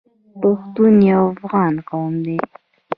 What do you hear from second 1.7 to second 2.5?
قوم دی.